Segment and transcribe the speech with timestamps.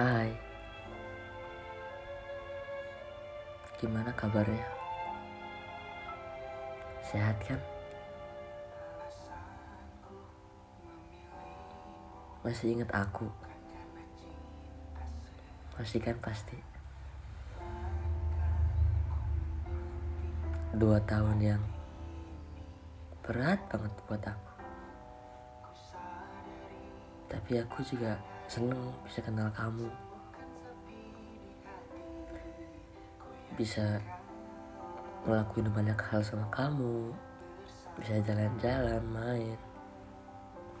[0.00, 0.32] Hai
[3.76, 4.64] Gimana kabarnya?
[7.04, 7.60] Sehat kan?
[12.40, 13.28] Masih ingat aku?
[15.76, 16.56] Masih kan pasti
[20.80, 21.62] Dua tahun yang
[23.20, 24.52] berat banget buat aku
[27.28, 29.86] Tapi aku juga seneng bisa kenal kamu.
[33.54, 34.02] Bisa
[35.22, 37.14] ngelakuin banyak hal sama kamu.
[37.94, 39.54] Bisa jalan-jalan main.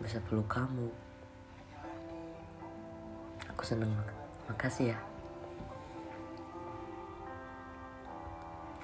[0.02, 0.90] Bisa peluk kamu.
[3.54, 3.94] Aku seneng
[4.50, 4.98] makasih ya.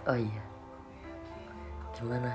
[0.07, 0.45] Oh iya.
[1.91, 2.31] Gimana?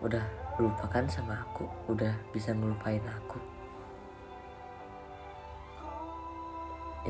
[0.00, 0.24] Udah
[0.56, 1.68] lupakan sama aku?
[1.92, 3.53] Udah bisa ngelupain aku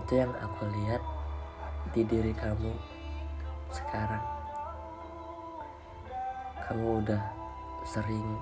[0.05, 1.01] itu yang aku lihat
[1.97, 2.77] di diri kamu
[3.73, 4.21] sekarang.
[6.69, 7.25] Kamu udah
[7.89, 8.37] sering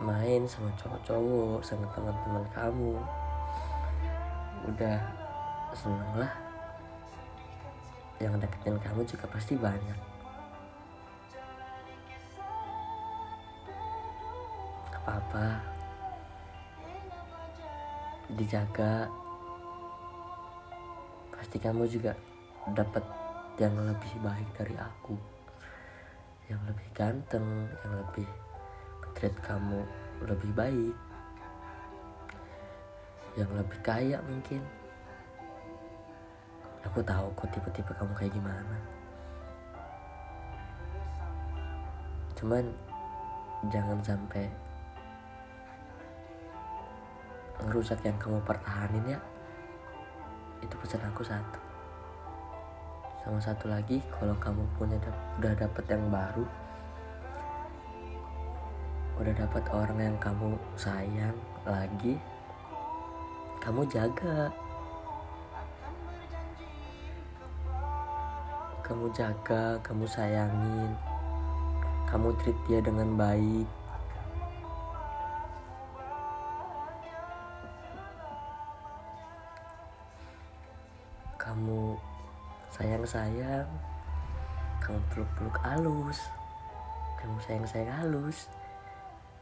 [0.00, 2.96] main sama cowok-cowok sama teman-teman kamu.
[4.72, 4.98] Udah
[5.76, 6.32] seneng lah.
[8.16, 10.00] Yang deketin kamu juga pasti banyak.
[14.96, 15.60] Apa-apa.
[18.32, 19.25] Dijaga
[21.46, 22.10] pasti kamu juga
[22.74, 23.06] dapat
[23.62, 25.14] yang lebih baik dari aku.
[26.50, 28.26] Yang lebih ganteng yang lebih
[29.14, 29.86] treat kamu
[30.26, 30.96] lebih baik.
[33.38, 34.58] Yang lebih kaya mungkin.
[36.82, 38.76] Aku tahu kok tipe-tipe kamu kayak gimana.
[42.34, 42.74] Cuman
[43.70, 44.50] jangan sampai
[47.62, 49.22] ngerusak yang kamu pertahanin ya
[50.62, 51.60] itu pesan aku satu.
[53.24, 54.96] Sama satu lagi kalau kamu punya
[55.42, 56.46] udah dapet yang baru
[59.16, 62.20] udah dapet orang yang kamu sayang lagi
[63.64, 64.52] kamu jaga.
[68.86, 70.94] Kamu jaga kamu sayangin
[72.06, 73.66] kamu treat dia dengan baik
[82.76, 83.64] sayang-sayang
[84.84, 86.20] kamu peluk-peluk halus.
[87.16, 88.52] Kamu sayang-sayang halus.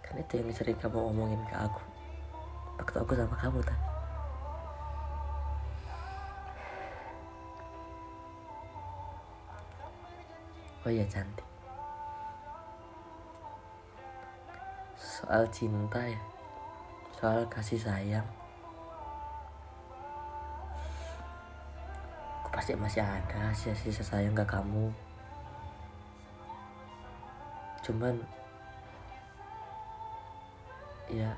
[0.06, 1.82] Kan itu yang sering kamu omongin ke aku.
[2.78, 3.78] Waktu aku sama kamu tak
[10.84, 11.48] oh iya cantik.
[15.00, 16.20] Soal cinta ya.
[17.16, 18.43] Soal kasih sayang
[22.54, 24.94] pasti masih ada sisa-sisa sayang ke kamu.
[27.82, 28.14] Cuman
[31.10, 31.34] ya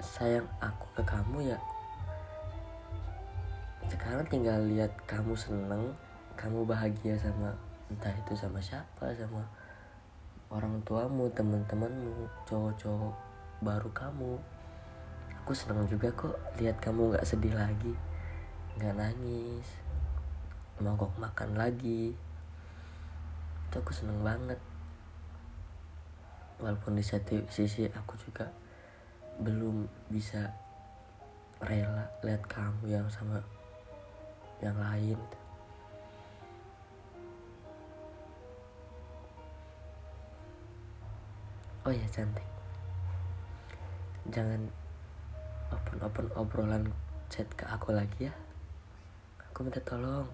[0.00, 1.58] sayang aku ke kamu ya
[3.92, 5.92] sekarang tinggal lihat kamu seneng
[6.34, 7.52] kamu bahagia sama
[7.92, 9.44] entah itu sama siapa sama
[10.48, 13.14] orang tuamu teman-temanmu cowok-cowok
[13.60, 14.32] baru kamu.
[15.44, 18.07] Aku seneng juga kok lihat kamu nggak sedih lagi
[18.78, 19.66] nggak nangis.
[20.78, 22.14] Mogok makan lagi.
[23.66, 24.62] Itu aku seneng banget.
[26.62, 28.46] Walaupun di satu sisi aku juga
[29.42, 30.54] belum bisa
[31.58, 33.42] rela lihat kamu yang sama
[34.62, 35.18] yang lain.
[41.82, 42.46] Oh ya cantik.
[44.30, 44.70] Jangan
[45.74, 46.84] open open obrolan
[47.26, 48.47] chat ke aku lagi ya
[49.58, 50.30] aku minta tolong.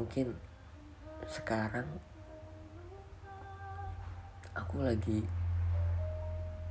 [0.00, 0.32] Mungkin
[1.28, 1.84] sekarang
[4.56, 5.20] aku lagi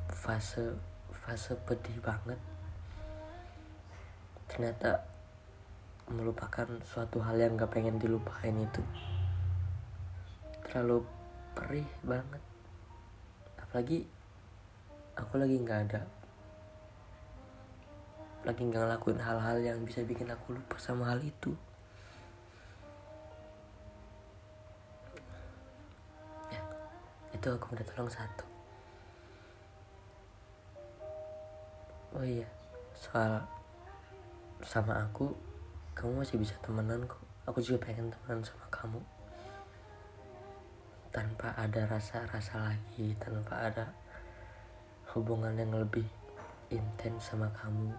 [0.10, 0.74] fase
[1.14, 2.42] fase pedih banget.
[4.50, 5.06] Ternyata
[6.10, 8.82] melupakan suatu hal yang gak pengen dilupain itu
[10.66, 11.06] terlalu
[11.54, 12.42] perih banget.
[13.62, 14.02] Apalagi
[15.14, 16.02] aku lagi nggak ada
[18.48, 21.52] lagi nggak ngelakuin hal-hal yang bisa bikin aku lupa sama hal itu.
[26.48, 26.62] Ya
[27.36, 28.48] itu aku minta tolong satu.
[32.16, 32.48] Oh iya
[32.96, 33.44] soal
[34.64, 35.36] sama aku
[35.92, 37.20] kamu masih bisa temenan kok.
[37.44, 39.02] Aku juga pengen temenan sama kamu.
[41.12, 43.92] Tanpa ada rasa-rasa lagi tanpa ada
[45.12, 46.06] hubungan yang lebih
[46.70, 47.92] intens sama kamu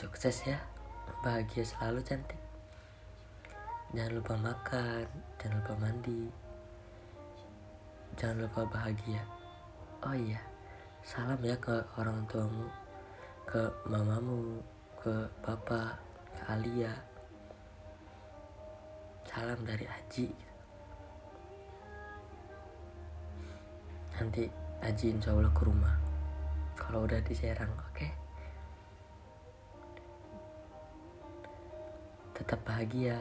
[0.00, 0.56] sukses ya.
[1.20, 2.40] Bahagia selalu cantik.
[3.92, 5.04] Jangan lupa makan
[5.36, 6.22] jangan lupa mandi.
[8.16, 9.20] Jangan lupa bahagia.
[10.00, 10.40] Oh iya
[11.04, 12.68] salam ya ke orang tuamu
[13.48, 14.60] ke mamamu
[14.96, 15.96] ke papa
[16.32, 16.92] ke Alia.
[19.28, 20.28] Salam dari Aji.
[24.16, 24.44] Nanti
[24.80, 25.96] Aji insya Allah ke rumah.
[26.76, 27.92] Kalau udah di Serang oke?
[27.92, 28.19] okay?
[32.40, 33.20] Tetap bahagia